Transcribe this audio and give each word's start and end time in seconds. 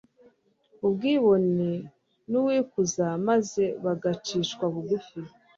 umwibone 0.85 1.69
n'uwikuza 2.29 3.05
maze 3.27 3.63
bagacishwa 3.83 4.63
bugufi 4.73 5.19